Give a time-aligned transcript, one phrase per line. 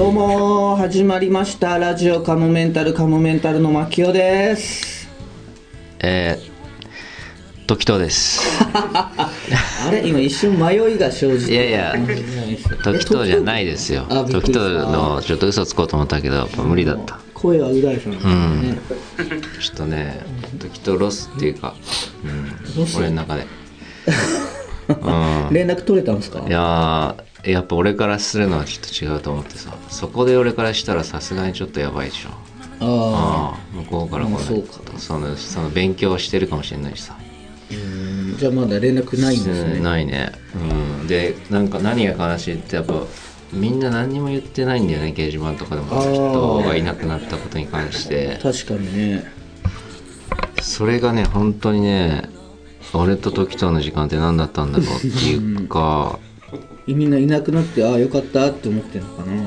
[0.00, 1.76] どうも始まりました。
[1.76, 5.10] ラジオカモメンタルカモメンタルの牧雄です。
[5.98, 8.40] えー、時藤です。
[8.72, 9.30] あ
[9.92, 11.94] れ今一瞬迷いが生じていやいや
[12.82, 14.06] 時藤じゃないですよ。
[14.30, 17.18] 時藤のちょっと嘘つこうと思ったけどやっぱ無理だった。
[17.34, 18.78] 声はう大さんですね、
[19.60, 20.20] ちょっとね
[20.58, 21.74] 時藤ロスっていうか、
[22.24, 23.46] うん、俺の中で。
[24.88, 25.52] うん。
[25.52, 26.42] 連絡取れたんですか？
[26.48, 29.74] いやーやっぱ俺からするのはちょっと違うと思ってさ。
[29.88, 32.30] そこで俺からしたらさすがにちょっとやばいでしょ。
[32.82, 34.98] あああ向こうから来ないまあそうか。
[34.98, 37.16] そのその勉強してるかもしれないしさ。
[37.18, 37.22] あ
[37.72, 38.36] うん。
[38.36, 39.80] じゃあまだ連絡ないんですね。
[39.80, 40.32] ないね。
[40.54, 41.06] うん。
[41.06, 42.94] でなんか何が悲しいってやっぱ
[43.52, 48.38] みんな何にも言ってないんだよね掲示板とかでも人がいなくなったことに関して。
[48.42, 49.40] 確かにね。
[50.62, 52.28] それがね本当にね
[52.92, 56.18] 俺と時との時間って何だったんだろうっていうか
[56.94, 59.38] みんないなくなってああよかったって思ってるのかな、う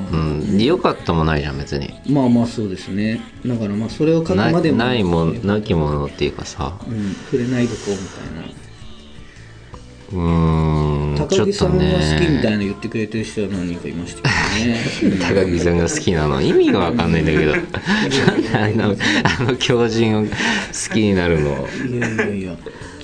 [0.56, 0.62] ん。
[0.62, 1.94] 良かったもないじゃん別に。
[2.08, 3.22] まあまあそうですね。
[3.46, 4.78] だからまあそれを書くなまでも。
[4.78, 6.78] ないもんなきものっていうかさ。
[6.88, 8.64] うん、触れないでこうみたいな。
[10.14, 11.90] うーん高木さんが好
[12.24, 15.18] きみたいねな言ってくれてる人は何人かいましたけどね。
[15.44, 16.42] 高木さんが好きなの。
[16.42, 17.54] 意味が分かんないんだけど。
[17.54, 17.58] あ
[18.70, 18.96] の
[19.40, 20.30] あの狂人を好
[20.94, 21.68] きになるの？
[21.90, 22.58] いやいやいや。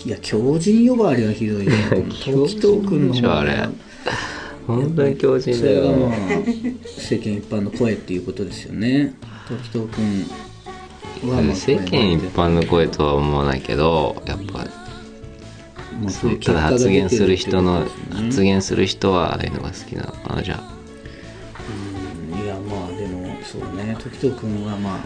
[0.06, 1.74] いや狂人呼ばわりはひどいね。
[2.10, 3.68] 時藤君のあれ
[4.68, 6.12] 本当に狂人だそれがまよあ
[6.88, 9.16] 世間一般の声っていうことですよね。
[9.48, 10.28] 時藤君
[11.32, 14.60] はまあ世間一般の声とは思わないけどやっぱ
[16.00, 20.74] まあそうただ発言する人の発言する人はああいうのが好きなのかなじゃあ。
[22.34, 22.40] うん。
[22.40, 23.98] いやまあでもそうね。
[24.00, 25.00] 時藤君はまあ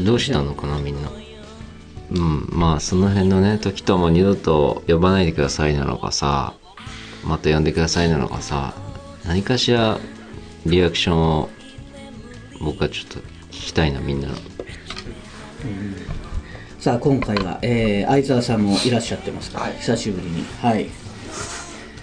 [0.00, 1.08] どうしたのかなみんな。
[2.10, 2.48] うん。
[2.50, 6.54] まあその辺のね時とも二度と呼ばないでくださいなのかさ
[7.24, 8.74] また呼んでくださいなのかさ
[9.24, 9.98] 何かしら
[10.66, 11.48] リアクションを
[12.60, 13.18] 僕はちょっと
[13.50, 14.34] 聞きたいなみんなの。
[16.78, 20.44] さあ今回は、えー、相沢さんもいらっしゃってますから、久しぶりに。
[20.60, 20.84] はい。
[20.84, 20.92] 今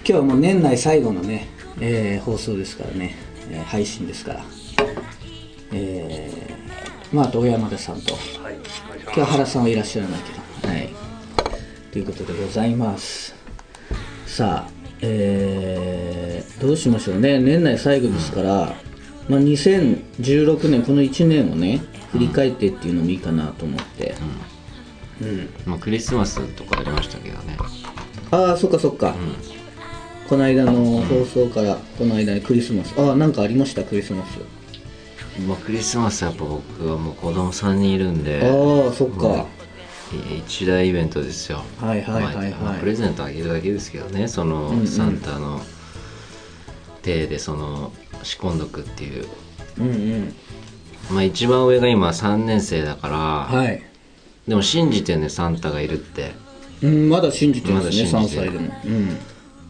[0.04, 1.48] 日はもう年内最後のね、
[1.80, 3.14] えー放送ですからね、
[3.50, 4.44] えー配信ですから。
[5.72, 8.14] えー、まああと小山田さんと、
[9.04, 10.90] 今日は原さんはいらっしゃらないけどはい。
[11.92, 13.34] ということでございます。
[14.26, 17.38] さあえー、どうしましょうね。
[17.40, 18.74] 年内最後ですから、
[19.28, 21.82] まあ、2016年この1年をね
[22.12, 24.14] 振り返ってっていうのもいいかなと思って、
[25.20, 27.56] うん、まあクリスマスとかありましたけどね。
[28.30, 29.14] ああそっかそっか、
[30.28, 32.94] この間の放送からこの間にクリスマス。
[32.98, 33.82] ああなんかありました？
[33.84, 34.38] クリスマス。
[35.46, 38.40] まあクリスマスやっぱ僕はもう子供3人いるんで。
[38.42, 39.46] ああそっか、
[40.38, 41.62] 一大イベントですよ。
[41.80, 42.50] はいはいはいはい。
[42.50, 44.28] まあまあプレゼントあげるだけですけどね。
[44.28, 45.60] その、サンタの
[47.02, 47.92] 手でその
[48.22, 49.26] 仕込んどくっていう。
[49.78, 50.34] うんうん。
[51.10, 53.82] まあ一番上が今3年生だから、はい、
[54.46, 56.32] でも信じてねサンタがいるって。
[56.82, 58.50] うん、まだ信じてますね3まだ信じてる。
[58.50, 59.18] 歳でも、うん、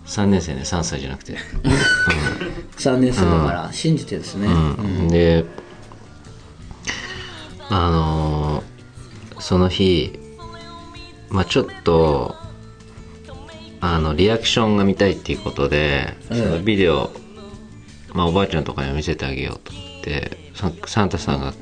[0.06, 1.36] 3年生ね3歳じゃなくて、
[2.78, 5.44] 3年生だから信じてですね、うん、で
[7.68, 8.72] あのー
[9.42, 10.20] その日
[11.32, 12.36] まあちょっと
[13.80, 16.34] あのリアクションが見たいっていうことで、ええ。
[16.36, 17.10] そのビデオ、
[18.12, 21.52] まあ、おばあちゃんとかに見せてあげようと思ってササンタさんが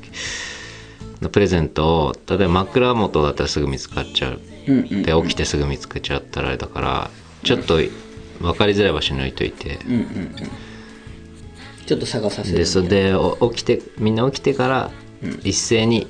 [1.19, 4.41] のプレゼントを例えば枕元だったらすぐ見つかっちゃう。
[4.67, 7.09] うんうんで起きてすぐ見つけちゃったらあれだから
[7.41, 9.79] ちょっと分かりづらい場所に置いといて。
[9.87, 10.35] うんうんうん。
[11.87, 14.91] ちょっと探させるでそれでお起きてみんな起きてから
[15.43, 16.05] 一斉に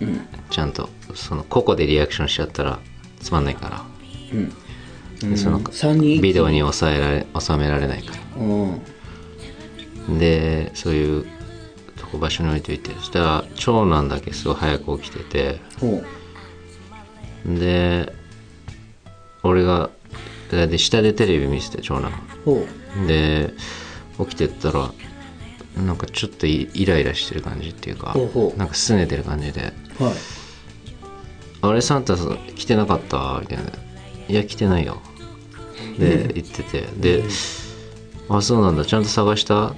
[0.00, 0.20] うん。
[0.50, 2.78] ちゃんとその個々でリアクションしちゃったら
[3.24, 3.84] つまんないから。
[4.32, 5.30] うん。
[5.30, 8.20] でその3人ビデオに収められ収められないから。
[8.36, 10.18] うん。
[10.18, 11.26] でそういう
[11.96, 12.94] とこ場所に置いといて。
[12.96, 15.60] そしたら長男だけすごい早く起きてて。
[17.46, 18.12] で
[19.42, 19.90] 俺が
[20.50, 22.12] で下でテレビ見せて長男。
[22.44, 22.66] ほ
[23.08, 23.54] で
[24.18, 24.92] 起きてったら
[25.82, 28.14] なんかちょっとイイライラしてる感じっていうか
[28.56, 29.72] なんか拗ねてる感じで。
[29.98, 30.14] うはい
[31.68, 33.64] 「あれサンタさん来てなかった?」みたいな
[34.28, 35.00] 「いや来てないよ」
[35.98, 36.88] で言ってて。
[36.96, 37.22] で
[38.28, 38.84] 「あそうなんだ。
[38.84, 39.74] ちゃんと探した?」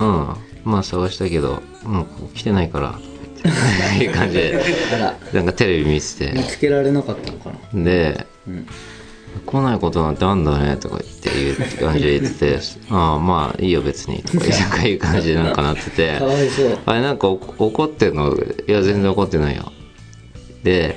[0.00, 0.26] うん。
[0.64, 2.90] まあ探したけどもう来てないから。
[3.42, 4.62] っていう感じで。
[5.32, 7.56] なんかテレビ見て見つけられなかったのかな。
[7.56, 8.66] てでうん。
[9.46, 12.58] 来ないことなんてあんだねとか言って言う感じで言ってて
[12.90, 16.18] 「ああまあいいよ別に」とかなんかいう感じでなんかなってて。
[16.20, 16.78] かわいそう。
[16.84, 18.36] あれなんかお怒ってんの？
[18.68, 19.72] いや全然怒ってないよ
[20.62, 20.96] で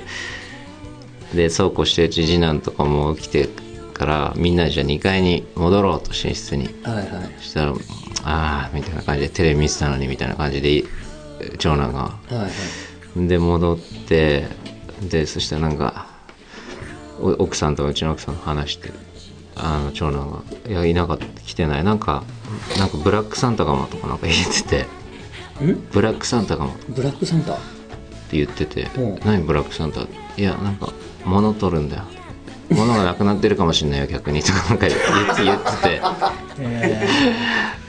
[1.34, 3.48] でそうこうしてるうち次男とかも起きて
[3.92, 6.68] からみんなじゃあ2階に戻ろうと寝室に。
[6.82, 7.06] はいはい。
[7.38, 7.72] そしたら
[8.24, 10.84] 「ああみたいな感じでテレビ見てたのにみたいな感じで
[11.58, 12.00] 長男が。
[12.00, 13.28] はいはい。
[13.28, 14.46] で戻って
[15.02, 16.06] でそしたらなんか
[17.20, 18.90] お奥さんとうちの奥さんと話して
[19.56, 21.84] あの長男が「いやいなかった来てない。
[21.84, 22.22] なんか
[22.78, 24.86] なんかブラックサンタかも」とかなんか言ってて。
[25.64, 27.56] ん「ブラックサンタかも」っブラックサンタ？
[28.30, 29.00] て言っててう。
[29.00, 30.02] ん「何ブラックサンタ?」
[30.36, 30.92] いやなんか
[31.24, 32.02] 物取るんだよ。
[32.68, 34.42] 物がなくなってるかもしんないよ逆に。
[34.42, 36.00] とかなんか言って言って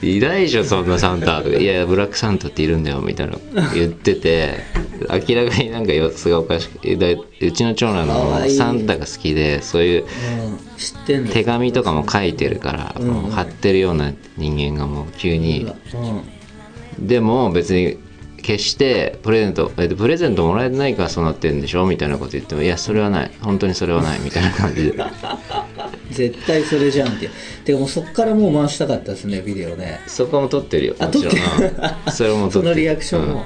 [0.00, 3.36] て「いないでしょそんなサンタ」とか「いやブラックサンタっているんだよ」みたいな
[3.74, 4.88] 言ってて。
[5.00, 7.06] 明らかになんか様子がおかしくてだ
[7.40, 10.04] うちの長男のサンタが好きでそういう
[11.30, 15.66] 手紙とかも書いてるから、う貼ってるような人間がもう急に。
[16.98, 17.96] でも別に
[18.48, 21.84] 決してプレゼント、えっと、プレゼントもらえてないからそうなってるんでしょ？
[21.84, 23.30] みたいなこと言ってもいやそれはない。
[23.42, 24.20] 本当にそれはない。
[24.20, 24.94] みたいな感じで。
[26.10, 27.28] 絶対それじゃんって。
[27.66, 30.00] てかもうそっからもう回したかったですねビデオね。
[30.06, 31.34] そこも撮ってるよあもちろん。
[31.34, 31.74] 撮ってる
[32.06, 32.08] うん。
[32.10, 32.50] それも撮ってる。
[32.52, 33.44] そのリアクションも、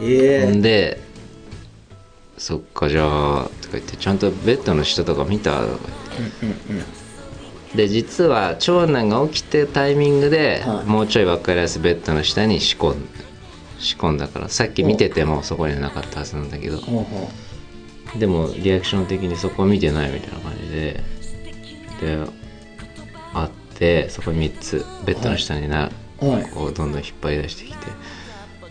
[0.00, 0.06] うん。
[0.06, 0.98] ええんで
[2.38, 5.50] そっかじゃあとか言ってちゃんとベッドの下とか見た？
[5.60, 5.78] とか
[6.18, 6.46] 言って。
[6.70, 6.84] うんうん
[7.74, 10.88] で実は長男が起きてタイミングで、はい。
[10.88, 12.96] もうちょい分かりやすいベッドの下に仕込ん
[13.82, 16.80] 仕込んだからさっき見ててもそこにはなかったはずなんだけど。
[18.18, 21.02] でもリアクション的にそこ見てないみたいな感じで。
[22.00, 22.18] で
[23.34, 27.86] あってそこに3つベッドの下にな、こうどんどん引っ張り出してきて。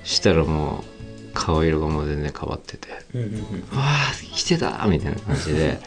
[0.04, 2.88] したらもう顔色がもう全然変わってて。
[3.13, 3.38] うんうんうん。
[3.78, 5.80] わあ来てたみたいな感じで。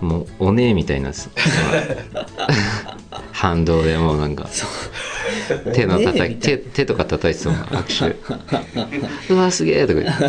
[0.00, 1.30] もうお姉みたいなす
[3.32, 4.48] 反動でもうなんか
[5.72, 8.16] 手の叩き手手とか叩いてたもん 握
[9.28, 9.32] 手。
[9.32, 10.24] うわすげえとか言って。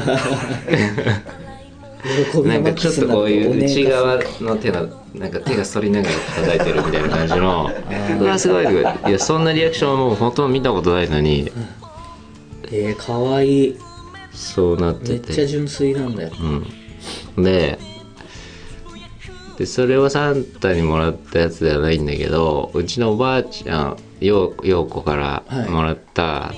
[2.44, 7.72] なんかちょっとこういう内側の手のなんか手が反りながら叩いてるみたいな感じの。
[8.20, 9.10] うわすごいとか言って。
[9.10, 11.52] いやそんなリアクションはもうほとんど見たことないのに。
[12.72, 13.78] えー、かわいい。
[14.34, 15.20] そうなっめて。
[15.20, 16.32] てっちゃ純粋なんだよ。
[17.38, 17.80] うん、で
[19.58, 25.70] でそれをサンタにもらったやつではないんだけどうちのおばあちゃんようよう子からはい。
[25.70, 26.54] もらった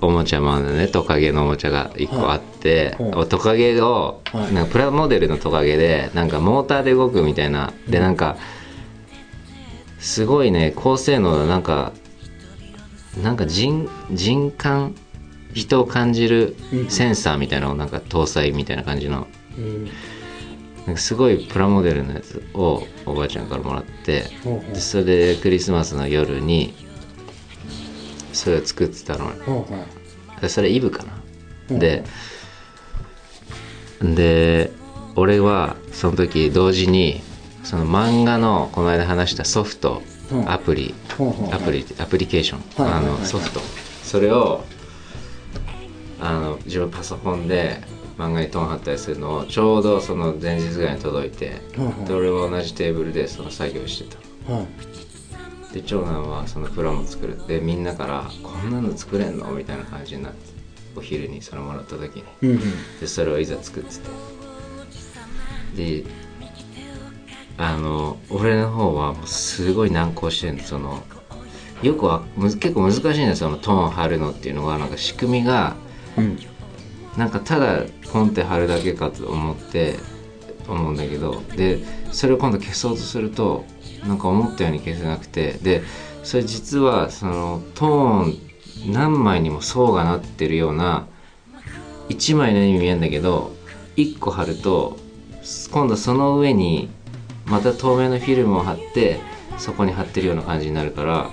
[0.00, 0.86] おもちゃもあるのね。
[0.86, 3.28] トカゲのおもちゃが1個あって、はい。
[3.28, 4.54] トカゲを、はい。
[4.54, 7.72] なんかプラモデルのトカゲでなんかモーターで動くみたいな。
[7.88, 8.36] でなんか
[9.98, 11.92] すごいね高性能ななんか
[13.22, 14.94] なんか人人感
[15.52, 16.56] 人を感じる
[16.88, 19.26] センサーみたいなのをなんか搭載みたいな感じの。
[19.56, 19.90] うん
[20.96, 24.24] すごいプラモデルのやつをおばあちゃんからもらって
[24.72, 26.74] でそれでクリスマスの夜に
[28.32, 29.32] それを作ってたの
[30.40, 31.12] でそれイブかな。
[31.70, 31.74] う。
[31.74, 32.04] んで
[34.00, 34.70] で
[35.16, 37.20] 俺はその時同時に
[37.64, 40.50] その漫画のこの間話したソフトうん。
[40.50, 40.94] アプリ
[41.52, 43.60] アプリアプリケーション、あのソフト。
[44.04, 44.64] それを
[46.20, 47.80] あの自分パソコンで
[48.18, 51.62] 漫画にトン貼ったりするのをちょうどその前日ぐらいに届いて、
[52.06, 54.16] で俺は同じテーブルでその作業して
[54.46, 54.52] た。
[54.52, 54.66] はい
[55.72, 57.46] で長男はそのプラモ作る。
[57.46, 60.38] でみんなから「こんなの作れんの?」みたいな感じになって
[60.96, 62.24] お昼にそれもらった時に。
[62.40, 62.60] うんうん。
[63.00, 63.98] でそれをいざ作って
[65.76, 66.02] て。
[66.02, 66.04] で
[67.58, 70.62] あの俺の方はもうすごい難航してるの。
[70.62, 71.02] その
[71.82, 73.34] よくはむ結構難しいんですよ。
[73.36, 75.76] そのトーン貼るのっていうのがなんか仕組みが
[76.16, 76.38] うん
[77.18, 77.82] なんかただ
[78.12, 79.96] ポンって貼るだけかと思って
[80.68, 81.80] 思うんだけどで
[82.12, 83.64] それを今度消そうとすると
[84.06, 85.82] なんか思ったように消せなくてで
[86.22, 91.08] それ実はそのトーン何枚にも層がなってるような
[92.08, 93.52] 1枚のように見えるんだけど
[93.96, 94.96] 1個貼ると
[95.72, 96.88] 今度その上に
[97.46, 99.18] また透明のフィルムを貼って
[99.56, 101.30] そこに貼ってるような感じになるから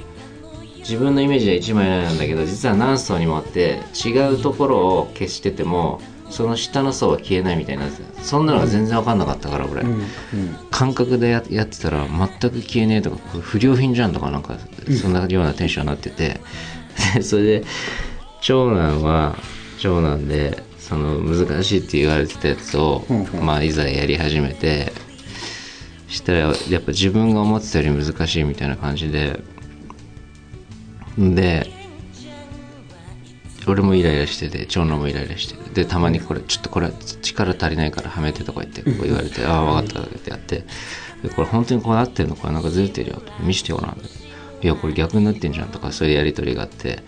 [0.87, 5.99] 自分のイメージでは1枚なんだけど実は何層にもあって違うところを消してても
[6.29, 7.85] その下の層は消えないみたいな
[8.21, 10.05] そんなのが全然分かんなかったから俺、うんうん。
[10.69, 14.57] 感覚でややってたら全く消えねえとか不良品じゃんとかなんか
[15.01, 16.39] そんなようなテンションになってて、
[17.15, 17.63] でそれで
[18.41, 19.35] 長男は
[19.79, 23.45] 長男でその難しいって言われてたやつを、うんうん。
[23.45, 24.91] まあいざやり始めて
[26.07, 29.39] したらやっぱ自分が思ってたより難しいみたいな感じで
[31.17, 31.69] で
[33.67, 36.91] 俺もイライラしてて長男もイライラしててでたまにこれちょっとこれ
[37.21, 40.65] 力足りないからはめてとか言ってこう言われて「ああ分かった」ってやって
[41.23, 44.25] でこれ本当にこうなってんのこれなんかずれてるよ見してよなんて。
[44.61, 47.03] いやこれ逆になってんじゃんとかそういうやり取りがあって。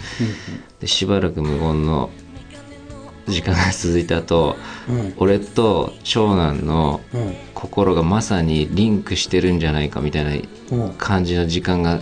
[0.79, 2.11] でしばらく無言の
[3.27, 5.13] 時間が続いた後、うん。
[5.17, 7.35] 俺と長男のうん。
[7.55, 10.93] 心がまさにリンクしてるんじゃないかみたいなうん。
[10.93, 11.99] 感じの時間が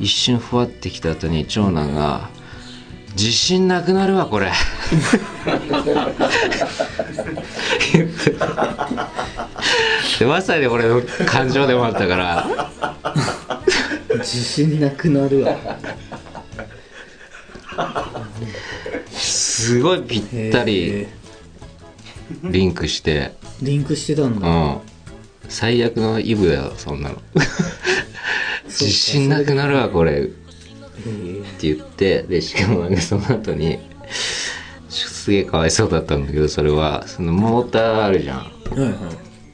[0.00, 2.30] 一瞬ふわってきた後に長男が
[3.16, 4.50] 「自信なくなるわこれ」
[10.18, 12.46] でまさに俺の感情でもあったから。
[14.18, 15.56] 自信なくなるわ。
[19.08, 21.08] すごいぴったりへ
[22.44, 23.32] リンクして。
[23.62, 24.78] ーリンクしてたんだ、うん。
[25.48, 27.22] 最悪のイブだよそんなの
[28.70, 30.22] 自信なくなるわこれ。
[30.22, 30.26] っ
[31.58, 33.78] て言ってでしかもなんかその後に
[34.88, 37.06] すげえかわいそうだったんだけどそれは。
[37.06, 38.38] そのモーターあるじゃん。
[38.38, 38.44] は
[38.76, 38.88] いは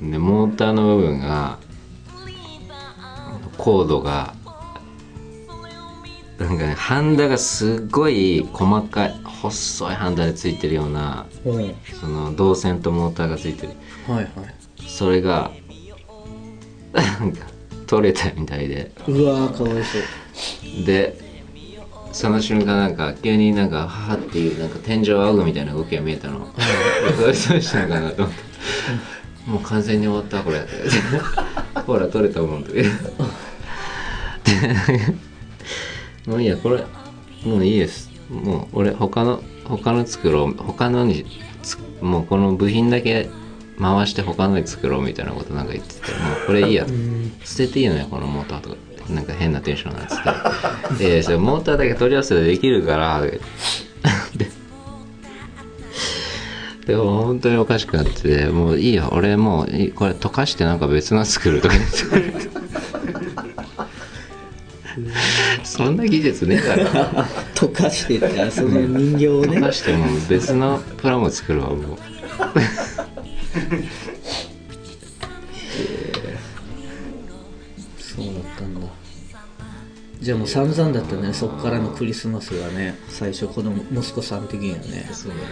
[0.00, 0.11] い。
[0.11, 1.58] でモーターの部分が
[3.56, 4.35] コードが
[6.38, 11.56] なんかねハンダがすっごい細かい細いハンダでついてるようなうん。
[11.56, 13.73] はいその導線とモーターがついてる。
[14.06, 14.28] はい。
[14.87, 15.50] それが
[16.92, 17.46] なんか
[17.87, 18.90] 取れたみたいで。
[19.07, 19.99] うわーかわいそ
[20.83, 20.85] う。
[20.85, 21.25] で
[22.12, 26.49] その瞬間なんか急になんかははっていうなんか天井を仰ぐみたいな動きが見えたの。
[27.21, 28.43] どうしたのかなと思って。
[29.47, 30.66] もう完全に終わったこれ。
[31.87, 32.78] ほら取れたもんとか
[36.26, 36.85] もういいやこれ
[37.45, 38.11] もういいです。
[38.31, 40.55] もう俺他の他の作ろう。
[40.55, 41.25] 他のに
[41.62, 43.28] つもうこの部品だけ
[43.78, 46.87] 回して他のに作ろうみたいなことなんか言っててもうこれいいや。
[47.45, 48.76] 捨てていいのよこのモーターとか。
[48.76, 50.14] ってなんか変なテンションなんつ。
[50.14, 53.40] って「でそれモーターだけ取り寄せてできるから」で
[56.87, 59.09] でも本当におかしくなっててもういいよ。
[59.12, 61.97] 俺もうこれ溶かしてなんか別の作るとか言って。
[65.64, 66.85] そんな技術ねえだろ。
[67.54, 69.59] 溶かしてってその人形をね。
[69.59, 71.99] 溶かしても別のプラモ作るわもう
[77.98, 78.86] そうだったんだ。
[80.20, 81.32] じゃあもう散々だったね。
[81.32, 85.08] そっからのクリスマスがね最初子供息子さん的にはね。
[85.12, 85.42] そうだね。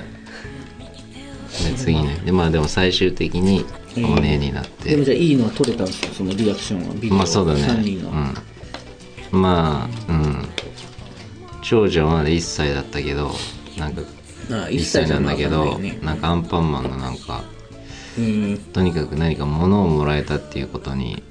[1.71, 2.17] で次ね。
[2.25, 3.65] でまあでも最終的に
[3.97, 6.95] お姉になって、でもじゃあいいのは取れたんですよそのリアクションは。
[6.95, 7.19] ビデオ。
[7.19, 7.61] まあそうだね。
[7.63, 10.49] 3人の、うん、まあうん。
[11.63, 13.31] 長女はまだ1歳だったけど
[13.79, 14.03] なんか
[14.51, 15.99] ああ1歳なんだけどね。
[16.03, 17.54] なんかアンパンマンのなんかうん
[18.73, 21.23] とにかく何か物をもらえたっていうことに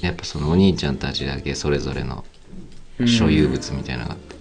[0.00, 2.24] やっぱそのお兄ちゃんたちだけそれぞれの
[3.06, 4.34] 所有物みたいなのがあって、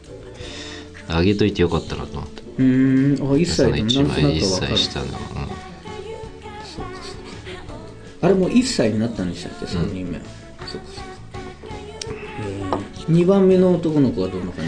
[1.10, 2.42] あげといてよかったなと思って。
[2.42, 3.34] うーん。
[3.34, 5.14] あ一その歳でも一枚なんとなく1わかる歳下の、うん。
[8.22, 10.18] あれもう1歳になったんでしたっけ？3人目。
[10.18, 10.24] は、
[10.66, 11.14] そうかそうか。
[12.42, 14.66] えー、2番目の男の子はどんな感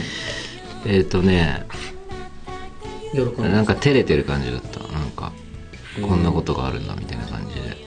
[0.86, 1.66] えっ、ー、とね。
[3.38, 4.85] なんか照れてる感じだった
[6.02, 7.78] こんなことがあるんだみたいな感じで。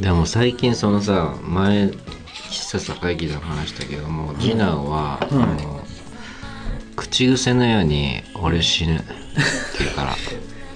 [0.00, 1.86] でも最近そのさ前
[2.50, 5.42] 喫茶会議でも話したけども次男は、うん。
[5.42, 5.80] あの
[6.96, 9.04] 口癖のように「俺死ぬ」って
[9.78, 10.10] 言うから。
[10.10, 10.16] は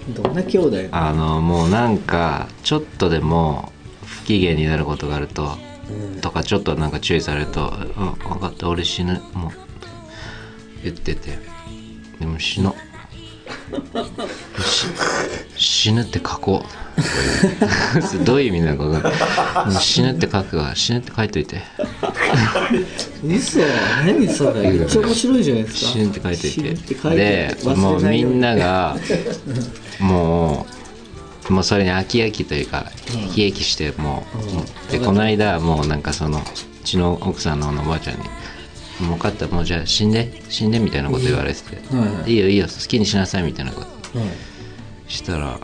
[0.08, 0.76] いどんな兄弟？
[0.92, 3.72] あのもうなんかちょっとでも
[4.04, 5.56] 不機嫌になることがあると
[5.88, 6.20] うん。
[6.20, 9.52] とかちょっとなんか注意されると「うん分かった俺死ぬ」もう
[10.82, 11.38] 言ってて。
[12.20, 12.70] でも死の。
[12.70, 12.93] うし
[15.56, 18.24] 死ぬって書こう。
[18.24, 19.82] どういう意味なのか分かんない。
[19.82, 20.74] 死ぬって書くわ。
[20.76, 21.62] 死ぬって書いといて。
[23.24, 23.60] 嘘。
[24.04, 24.70] 何それ。
[24.70, 25.92] めっちゃ面白いじゃないですか。
[25.92, 26.74] 死ぬって書いといて。
[27.16, 28.96] でもうみんなが
[30.00, 30.66] も
[31.48, 33.20] うもうそれに飽き飽きというかうん。
[33.28, 34.42] 悲劇してもう、う
[34.96, 35.00] ん。
[35.00, 36.42] でこの間もうなんかそのう
[36.84, 38.24] ちの奥さんのおばあちゃんに
[39.00, 39.46] 「もう分かった。
[39.48, 41.76] もうじゃあ死んで死んで」みたいなこと言われてて。
[41.96, 42.32] はいはい。
[42.32, 43.82] いいよいいよ好きにしなさいみたいなこ
[44.12, 44.18] と。
[44.18, 44.28] はい。
[45.08, 45.58] したら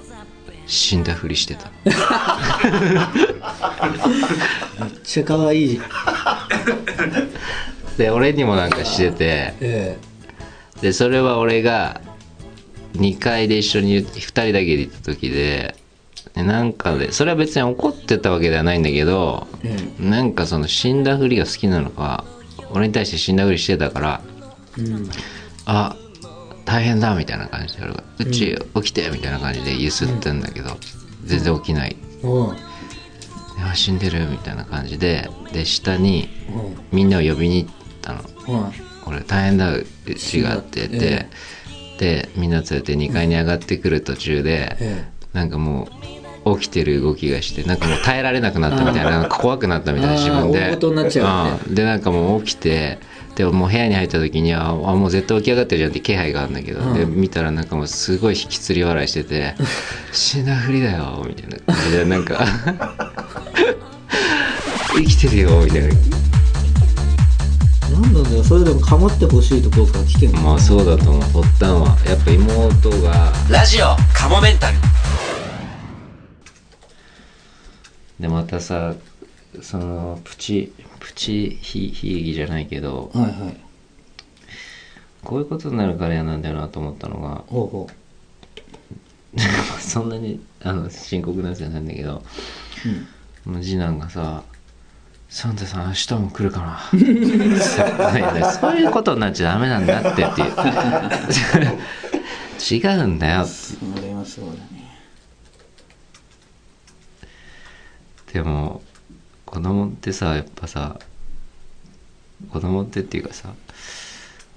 [0.67, 1.71] 死んだふりしてた。
[1.85, 1.95] めっ
[5.05, 5.81] ちゃ可愛い。
[7.97, 9.55] で俺にもなんかしてて。
[9.61, 9.99] え
[10.81, 12.01] でそれは俺が
[12.97, 15.75] 2階で一緒に2人だけで行った時で
[16.35, 20.03] でなんかでそれは別に怒ってたわけではないんだけどええ。
[20.03, 22.25] なんかその死んだふりが好きなのか
[22.73, 24.21] 俺に対して死んだふりしてたから
[24.79, 25.11] えうん。
[25.67, 25.97] あ
[26.65, 30.77] 大変だみたいな感じで俺が「うち起きて」みたいな感じでゆすってんだけど
[31.25, 31.97] 全然起きない。
[32.23, 32.57] おう
[33.63, 36.29] 「あ死んでる」みたいな感じでで下に
[36.93, 38.61] みんなを呼びに行ったの。
[38.63, 39.87] はい俺大変だう
[40.17, 41.27] ちがって言って、
[41.99, 45.05] でみんな連れて2階に上がってくる途中で、え。
[45.33, 50.61] なんかもう起きてる動きがしてなんかもう耐えられなくなったみたいななんか怖くなったみたいな自分で。
[50.61, 51.61] 大事になっちゃうよね。
[51.67, 51.75] うん。
[51.75, 52.99] でなんかもう起きて
[53.37, 56.95] でももう部屋に入った時にはあもう絶対起き上がってるじゃんって気配があるんだけど、うん。
[56.95, 59.55] で見たらなんかもうすごい引きつり笑いしてて
[60.13, 61.59] 「死んだふりだよ」みたいな。
[61.75, 62.45] 感じでなんか
[64.97, 65.89] 「生きてるよ」みたいな。
[67.93, 71.43] 何なんだよそれでも構ってほしいところから来てるのまあそうだと思う。
[71.43, 71.99] 発端は。
[72.09, 73.33] やっぱ妹が。
[73.51, 74.77] ラジオカモメンタル
[78.21, 78.95] でまたさ
[79.63, 83.61] そのプチプチひ悲劇じゃないけどはいはい。
[85.25, 87.89] こういうことになるから嫌なんだよなと思ったのがほうほ
[89.79, 92.23] そんなにあの深刻なやつじゃないんだけど
[93.47, 94.43] う、うん、次男がさ
[95.29, 96.81] 「サンタさん明日も来るかな」
[98.51, 100.53] そういうことになっちゃダメなんだってっていう。
[102.61, 103.51] 違うんだよって。
[103.51, 104.80] それはそうだね
[108.33, 108.83] でも
[109.45, 110.99] 子供ってさやっぱさ
[112.53, 113.53] 子供ってっていうかさ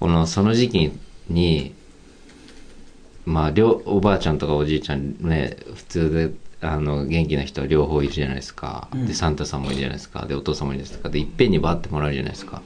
[0.00, 0.92] このその時期
[1.28, 1.74] に
[3.26, 9.06] まあ両おばあちゃんとかおじいちゃんね普通であの元気な人は両方いるじゃないですか、うん。
[9.06, 10.24] でサンタさんもいるじゃないですか。
[10.26, 11.10] でお父さんもいるじゃないですか。
[11.10, 12.62] でいっぺんにバッてもらえるじゃないですか。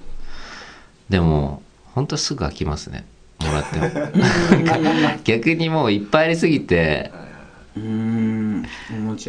[1.08, 1.62] でも
[1.94, 3.04] ほんとすぐ飽きますね。
[3.40, 3.88] もらっても。
[5.24, 7.10] 逆にもういっぱいありすぎて
[7.76, 8.66] うーん。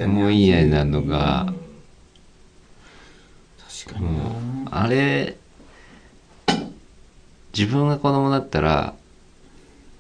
[0.08, 1.52] もういいやになるのが
[3.86, 4.66] 確かに。
[4.66, 5.38] な、あれ
[7.58, 8.94] 自分が子供だったら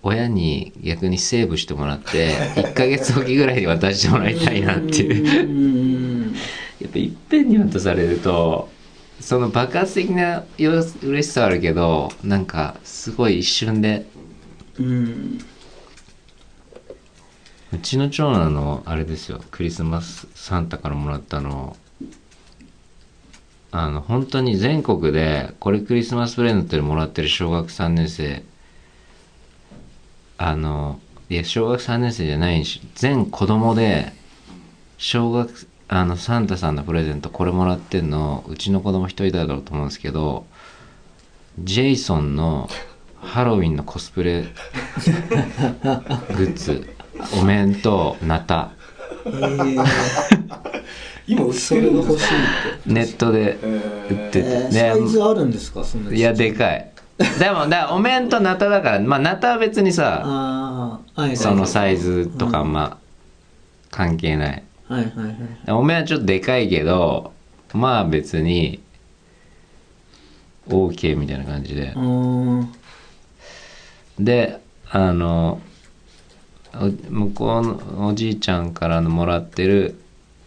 [0.01, 6.33] 親に逆にセーブしてもらって 1ヶ月おきぐらいに渡してもらいたいなっていう。
[6.79, 8.69] やっぱいっぺんに渡されると
[9.19, 14.05] その爆発的なよ嬉しさはあるけどなんかすごい一瞬で
[14.79, 15.39] うん。
[17.71, 21.75] うちの長男のあれですよクリスマスサンタからもらったの
[23.71, 28.43] あの本当に全国でこれクリスマスプレゼントでもらってる小学3年生。
[30.37, 34.13] あのいや小学3年生じゃないし全子供で
[34.97, 40.45] 小学あのサンタさんのプレゼントこれもらってんのうちの子供一人だろうと思うんですけど
[41.59, 42.69] ジェイソンの
[43.21, 44.47] ハロウィンのコスプレグ
[46.45, 46.95] ッズ
[47.37, 48.71] お面とナタ。
[49.25, 50.38] えー、
[51.29, 52.89] 今売っそれが欲しいって。
[52.91, 55.83] ネットで売ってて、えー、サイズあるんですか？
[55.83, 56.91] そんないやでかい。
[57.37, 60.99] でもだお面とナタだからまあナタは別にさ
[61.35, 62.97] そのサイズとかまあ
[63.91, 64.63] 関係ない。
[64.87, 65.31] はいはいは
[65.67, 65.71] い。
[65.71, 67.31] お面はちょっとでかいけど
[67.73, 68.81] まあ別に
[70.67, 71.93] OK みたいな感じで。
[74.17, 75.61] であの
[76.73, 79.99] お向こうのおじいちゃんからのもらってる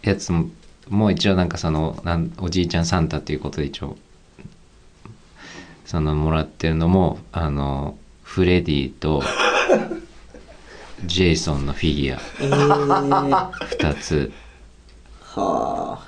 [0.03, 0.49] やつも
[0.93, 3.97] もう一応なんかそのなんおじいちゃんサンタっていうことで一応
[5.87, 9.23] そのもらってるのもあのフレディと
[11.05, 12.21] ジェイソンのフィギュア。
[12.41, 14.33] えー、は2つ
[15.35, 16.07] あ。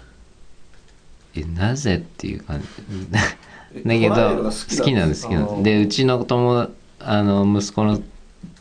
[1.34, 2.68] えなぜっていう感じ。
[3.10, 8.00] だけどが好きなんです好きなんでうちの友達あの息子の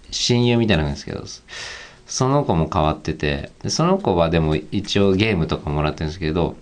[0.09, 1.23] 親友みたいなのがですけど
[2.13, 6.55] その子も変わっててでその子はでも一応ゲームとかもらってるんですけど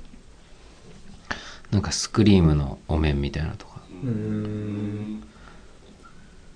[1.71, 3.81] なんかスクリームのお面みたいなのとか。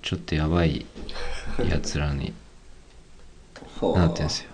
[0.00, 0.86] ちょっとやばい
[1.68, 2.32] やつらに
[3.82, 3.98] はあ。
[3.98, 4.50] なってんですよ。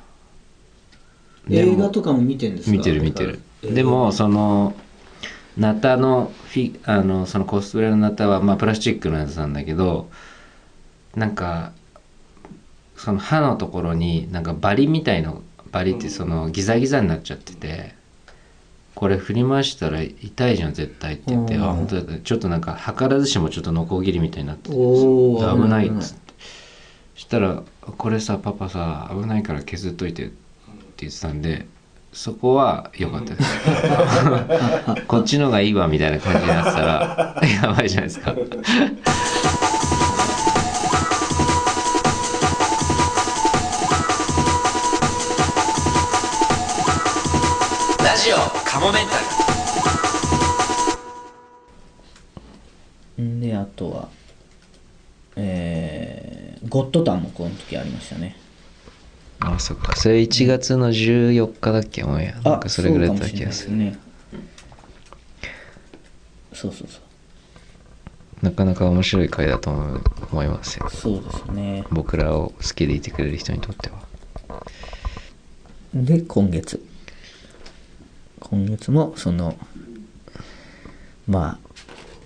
[1.49, 2.77] 映画とかも見てんですか？
[2.77, 3.39] 見てる見てる。
[3.63, 4.75] えーでもその
[5.57, 10.11] ナタのフィあのそのコスプレのナタはまあプラスチックのやつなんだけど
[11.15, 11.71] なんか
[13.03, 15.35] その歯のところになんかバリみたいな
[15.73, 17.97] バリってそのギザギザになっちゃってて
[18.95, 21.65] これ振り回したら痛いじゃん絶対って言ってうん。
[21.65, 22.19] あ本当だ。
[22.21, 26.35] ちょっとなんか計らずしもちょっとノコギリみたいになってて危ないっつって。
[27.17, 30.35] そしたら「これさパパさ危ないから削っといて」って
[30.99, 31.67] 言ってたんで
[32.13, 33.51] そこは良かったです。
[35.09, 38.33] こっちのがいいわみたいな感じになってたらやばいじゃないですか
[48.83, 49.17] モメンタ
[53.23, 53.23] ル。
[53.23, 54.09] んであとは
[55.37, 58.37] えー、ゴッドタンもこの時ありましたね。
[59.41, 59.95] あそっか。
[59.97, 62.03] それ1月の14日だっけ？
[62.03, 63.77] オンエアなんかそれぐらいだった気がする。
[63.77, 63.97] ね。
[66.53, 67.01] そうそうそ
[68.43, 70.87] なかなか面白い回だと思う思いますよ。
[70.93, 71.85] うそうですね。
[71.91, 74.03] 僕らを好きでいてくれる人にとっては。
[75.95, 76.85] で今月
[78.53, 79.57] 今月もその
[81.27, 81.69] まあ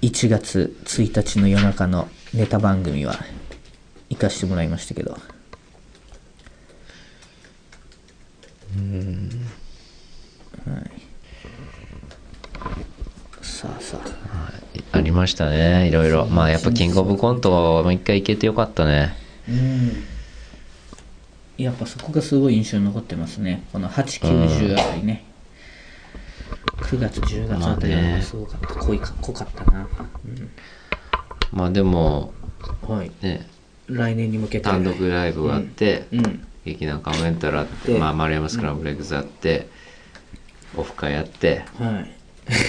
[0.03, 3.15] 1月1日の夜中のネタ番組は
[4.11, 5.13] 行かしてもらいましたけど。
[5.13, 5.21] はい。
[13.41, 14.51] さあさあ。
[14.93, 15.87] ありりましたね。
[15.87, 16.27] いろいろ。
[16.27, 19.15] まあやっぱキングオブコントもう一回行けてよかったね。
[19.49, 19.93] うん。
[21.57, 23.63] やっぱそこがすごい印象に残ってますね。
[23.73, 25.25] この890あたりね、
[26.87, 29.89] 9月10月あたりまあねはすごかった、濃いか濃かったな、
[31.53, 32.33] まあでも
[32.89, 33.11] うん、はい。
[33.23, 33.49] ね。
[33.87, 34.65] 来年に向けて。
[34.65, 36.47] 単独ライブがあって、うん。
[36.65, 39.69] 劇団カモメンタルあって、でまあ、丸山スクランブルエッグズあって、
[40.77, 42.17] オフ会あってはい。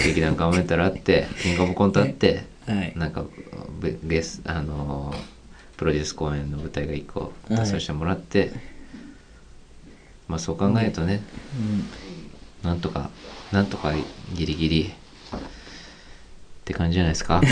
[0.06, 2.92] 劇団カモメンタルあってキングオブコントあって、はい。
[2.96, 3.24] なんか
[3.80, 5.38] ベベースあのー
[5.76, 7.56] プロデュース公演の舞台が1個はい。
[7.60, 8.50] 出させてもらって、
[10.26, 11.22] まあそう考えるとね、
[12.62, 13.10] なんとか
[13.52, 13.92] なんとか
[14.34, 14.92] ギリギリ。
[15.34, 15.40] っ
[16.68, 17.40] て感じじゃないですか、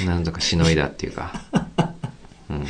[0.00, 1.42] うん、なんとかしのいだっていうか、
[2.48, 2.66] うん、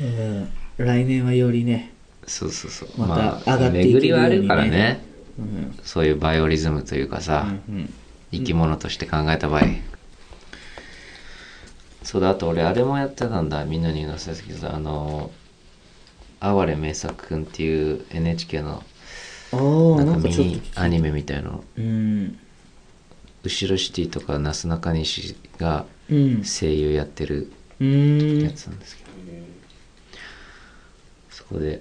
[0.00, 0.48] うん。
[0.76, 1.94] 来年はよりね、
[2.26, 2.88] そうそうそう。
[2.98, 4.28] また上がっていけるようにね。
[4.28, 5.00] 巡りはあるからね。
[5.38, 5.78] うん。
[5.82, 7.92] そういうバイオリズムというかさ、うん
[8.32, 9.62] 生き物として考えた場合、
[12.02, 13.64] そうだあと俺あれもやってたんだ。
[13.64, 15.30] みんなに言うの忘れたけどさあの
[16.40, 18.82] 「哀れ名作くん」っていう NHK の
[19.52, 21.50] なんんかちょっニアニメみたいの。
[21.50, 22.38] とうん
[23.44, 26.44] 後ろシティとかなすなかにしがうん。
[26.44, 28.40] 声優やってるうん。
[28.42, 29.10] やつなんですけど、
[31.30, 31.80] そこで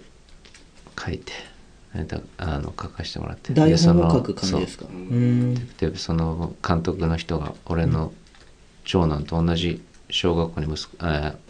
[1.03, 1.31] 書いて
[2.37, 3.53] あの書かせてもらって。
[3.53, 4.85] 台でその本を書く感じですか？
[4.89, 4.93] う。
[4.93, 5.55] ん。
[5.77, 8.13] でその監督の人が俺の
[8.83, 10.67] 長男と同じ小学校に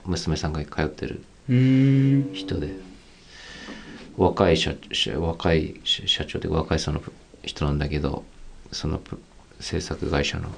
[0.06, 2.32] 娘さんが通ってるうん。
[2.34, 2.70] 人で
[4.18, 7.02] 若い社社若い社社長というか若いその
[7.44, 8.24] 人なんだけど
[8.72, 9.20] そのプ
[9.60, 10.50] 制作会社の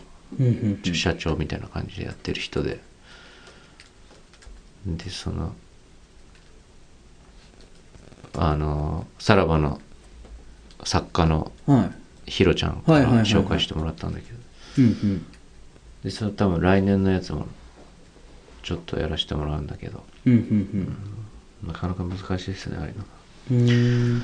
[0.94, 2.80] 社長みたいな感じでやってる人で。
[4.86, 5.54] でその
[8.38, 9.82] あのさらばの
[10.84, 11.92] 作家のは
[12.26, 14.40] ひろちゃんから紹介してもらったんだけど、
[16.04, 17.48] でその多分来年のやつも
[18.64, 20.04] ちょっとやらせてもらうんだけど。
[21.66, 23.04] なかなか難しいですねあれの
[23.52, 23.70] うん。
[23.70, 24.24] うん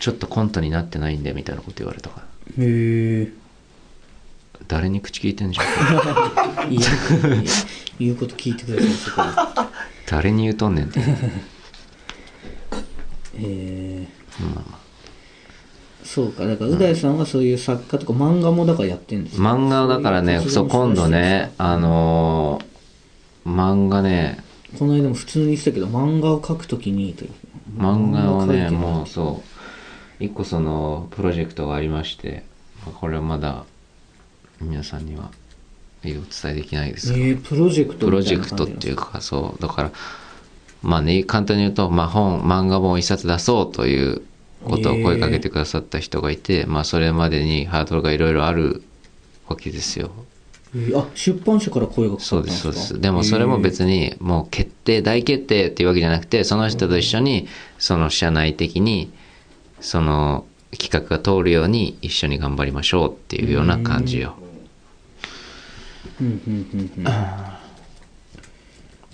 [0.00, 2.62] ちょっとコントになってないんでみたいなこと言われたから。
[2.62, 3.32] へえ。
[4.68, 5.62] 誰に口聞いてんじゃ
[6.66, 6.72] ん。
[6.72, 6.82] いや
[7.98, 9.70] 言うこと聞いてくださいそこは
[10.06, 11.00] 誰に言うとんねんって。
[13.38, 14.06] え。
[14.40, 24.42] まあまー、そうかだからう大さんはそういう作家とか漫画もだからやってるんですあ漫画をだからねいそう今度ねあのー漫画ね。
[24.78, 27.30] この間も普通に言ってたけど漫画を描くときにという
[27.76, 29.42] 漫画をねもうそ
[30.20, 32.44] う一個そのプロジェクトがありまして
[32.84, 33.64] まあこれはまだ
[34.60, 35.30] 皆さんには
[36.02, 39.92] お伝えできないですがえー、プロジェクトプロジェクトっていううかそうだから
[40.82, 44.22] まあね簡単に言うと、まあ、本漫画本を一冊出そうという
[44.64, 48.82] ことを声かけてくださった人がいて、まあそれまでにハードルがいろいろある
[49.46, 50.10] わけですよ。
[50.16, 50.33] えー
[50.94, 53.00] あ出版社から声がかかったそうんでですそうです。
[53.00, 57.46] でもそれも別にもう決定大決定っていうわけじゃなくてその人と一緒に
[57.78, 59.12] その社内的に
[59.80, 64.34] その企画が通るように一緒に頑張りましょうっていうような感じよ。
[66.20, 66.90] うんうんうん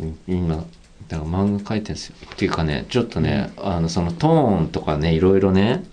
[0.01, 0.19] うん。
[0.27, 0.65] 今
[1.09, 2.17] だから漫画描いてるんですよ。
[2.33, 5.85] っていうかねちょっとね、あのそのトーンとかねいろいろね。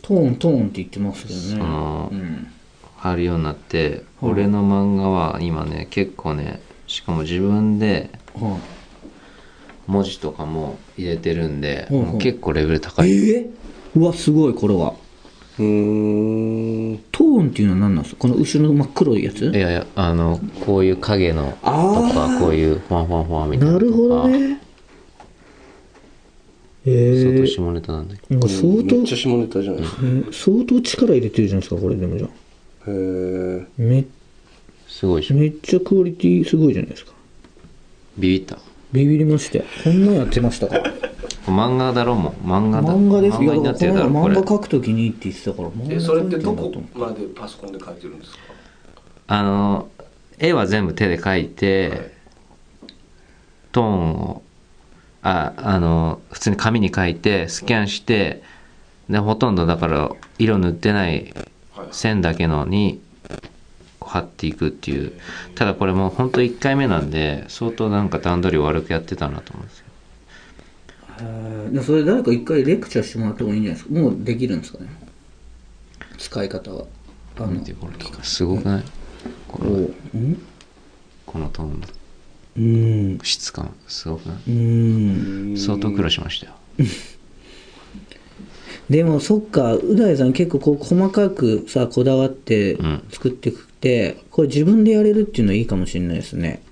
[0.00, 2.08] トーントーンって言ってますけどね。
[2.12, 2.52] うん
[3.00, 8.58] 貼るようになって、はい俺の漫画は今ね結構ねしかも自分では
[9.86, 14.94] 文字とかも入れてるんで、ほうほうもう結構レベル高い、い、えー、うわすごいこれは。
[15.58, 16.92] うー。
[16.94, 18.20] んトーンっていうのは何なんですか？
[18.20, 19.46] この後ろの真っ黒いやつ？
[19.46, 22.12] いやいやあのこういう影のとあー。
[22.12, 24.60] かこういうファンファンファンみたいななるほどね。
[26.86, 28.34] え相当ー、下ネタなんだけど。
[28.34, 30.00] なんか相当、めっちゃ下ネタじゃないですか。
[30.02, 32.30] えー相当力入れてるじゃないですかこれでもじゃあ
[32.90, 34.04] へえめ
[34.88, 35.36] すごいでしょ。
[35.36, 37.12] めっちゃクオリティすごいじゃないですか。
[38.18, 38.58] ビビった。
[38.92, 39.64] ビビりまして。
[39.84, 40.76] こんなんやってましたか？
[41.46, 42.46] 漫画だろもう。
[42.46, 42.94] 漫画だ。
[42.94, 48.38] 漫画です漫画になってるだろこ漫画描くときにって言ってたから漫画えそれってどこまでパソコンで書いてるんですか？
[49.28, 49.88] あの
[50.38, 52.12] 絵は全部手で描いて、
[53.72, 54.42] トーンを
[55.22, 58.42] ああの普通に紙に書いてスキャンして
[59.08, 61.46] でほとんどだから色塗ってないはい
[61.92, 63.00] 線だけのに
[64.00, 65.12] 貼っていくっていう。
[65.54, 69.90] ただこれもう本当1回目なんで相当なんか段取り悪くやってたなと思うんですけ
[71.78, 74.00] でそれ誰か一回レクチャーしてもらった方がいいんじゃないですか？
[74.00, 74.88] もうできるんですかね？
[76.18, 76.84] 使い方は。
[77.38, 77.92] あの見てこれ
[78.24, 78.82] すごくない？
[79.48, 80.42] このうん？
[81.26, 81.86] このトーンの。
[82.56, 83.18] うん。
[83.22, 83.72] 質感。
[83.86, 85.56] すごくなういん。
[85.56, 86.52] 相当苦労しましたよ
[88.90, 93.02] でもそっかう大さん結構こう細かくさこだわってうん。
[93.10, 96.62] 作っていくっってこれ自分でやれるっていうのはいいかもしれないですね。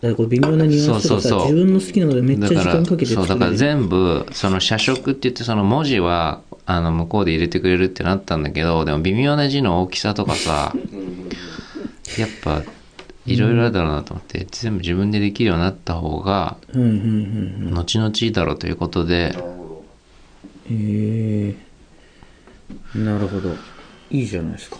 [0.02, 10.74] からこれ微妙なニュアンスとかさ自分の好きなのでめっちゃ時間かけてそうだからる全部その社食って言ってその文字はあの向こうで入れてくれるってなったんだけどでも微妙な字の大きさとかさ
[12.18, 12.62] やっぱ
[13.24, 16.90] いろいろあるだろうなと思って全部自分でできるようになった方がうんうんう
[17.70, 19.34] ん後々いいだろうということで。
[20.68, 21.65] へえ
[22.94, 23.54] なるほど。
[24.10, 24.78] いいじゃないですか。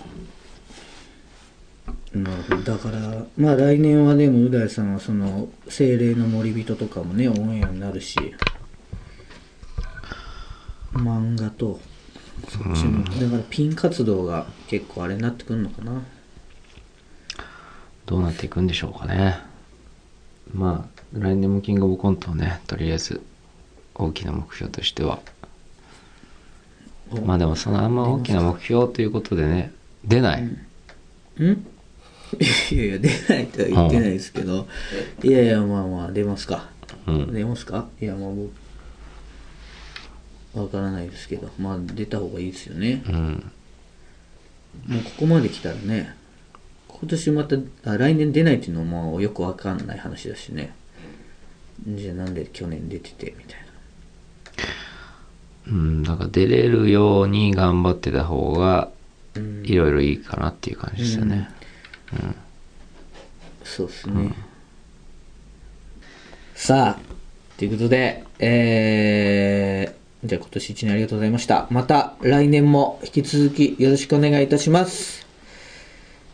[2.14, 2.62] なるほど。
[2.62, 8.18] だからまあ来年はでもう大さんはその精霊の森人とかもねオンエアになるし
[10.92, 11.80] 漫画と
[12.48, 16.02] そっちの、だからピン活動が結構あれになってくるのかな。
[18.06, 19.38] どうなっていくんでしょうかね。
[20.54, 23.20] まあ来年もキングオブコントをねとりあえず
[23.94, 25.18] 大きな目標としては
[27.24, 29.72] まあでもそのあんま大きな目標ということでね
[30.04, 30.56] 出ない、ん。
[32.70, 34.66] いやいや出ないとは言ってないですけど、
[35.22, 36.68] いやいやまあまあ出ますか。
[37.06, 37.32] うん。
[37.32, 37.88] 出ますか？
[38.00, 38.50] いやまあ僕
[40.60, 41.50] わからないですけど。
[41.58, 43.02] まあ出た方がいいですよね。
[43.08, 43.52] うん。
[44.86, 46.14] もうここまで来たらね
[46.88, 50.74] 今年またあ来年出ないっていうのもよくわかんない話だしね。
[51.86, 53.65] じゃあなんで去年出ててみたいな
[55.68, 58.90] うん、だから出れるように頑張ってた方が
[59.34, 59.62] うん。
[59.64, 61.48] いろいろいいかなっていう感じですよね。
[63.64, 64.32] そうですね、
[66.54, 71.66] さあということでえー、じゃあ今年1年ありがとうございました。
[71.70, 75.26] また来年も引き続きよろしくお願いいたします。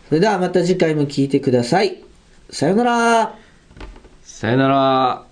[0.09, 2.03] それではまた次回も聞いてください。
[2.51, 3.39] さようなら。
[4.23, 5.25] さよなら。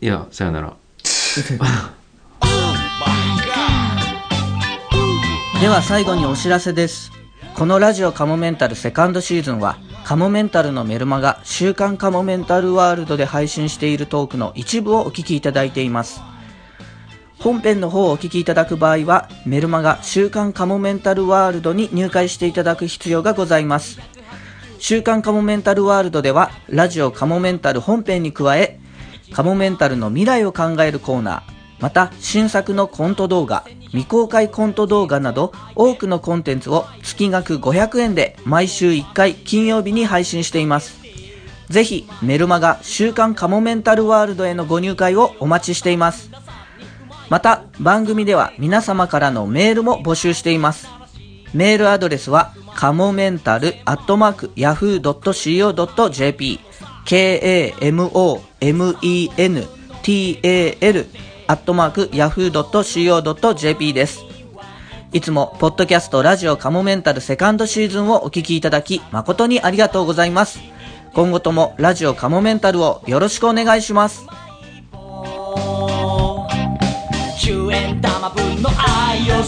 [0.00, 0.76] いや、さよなら。
[5.60, 7.12] では最後にお知らせです。
[7.54, 16.20] このラジオカモメンタルセカンドシーズンは、カモメンタルのメルマガ週刊カモメンタルワールドで配信しているトークの一部をお聞きいただいています。
[17.38, 24.00] 本編の方をお聞きいただく場合は、メルマガ週刊カモメンタルワールドに入会していただく必要がございます。
[24.80, 28.80] 週刊カモメンタルワールドでは、ラジオカモメンタル本編に加え、
[29.32, 31.42] カモメンタルの未来を考えるコーナー、
[31.80, 40.98] また新作のコント動画、未公開コント動画など多くのコンテンツを月額500円で毎週1回金曜日に配信しています。
[41.68, 46.30] ぜひメルマガ週刊カモメンタルワールドへのご入会をお待ちしています。
[47.28, 50.88] また番組では皆様からのメールも募集しています。
[51.54, 55.08] メールアドレスは、かもメンタルアットマーク yahoo.co.jp
[57.08, 58.06] k-a-m-o-m-e-n-t-a-l
[61.46, 64.20] アットマーク yahoo.co.jp です。
[65.14, 70.60] いつも、ポッドキャストラジオカモメンタルセカンドシーズンをお聞きいただき、誠にありがとうございます。
[71.14, 74.26] 今後ともラジオカモメンタルをよろしくお願いします。
[77.40, 79.42] 10円玉分の愛を